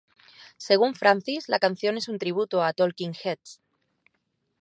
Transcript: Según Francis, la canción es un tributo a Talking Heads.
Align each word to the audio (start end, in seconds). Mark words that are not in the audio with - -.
Según 0.57 0.95
Francis, 0.95 1.47
la 1.47 1.59
canción 1.59 1.95
es 1.95 2.07
un 2.09 2.17
tributo 2.17 2.63
a 2.63 2.73
Talking 2.73 3.13
Heads. 3.23 3.61